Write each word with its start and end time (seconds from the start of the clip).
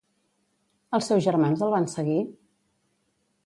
Els 0.99 1.11
seus 1.11 1.21
germans 1.27 1.63
el 1.67 1.77
van 1.77 1.87
seguir? 1.95 2.19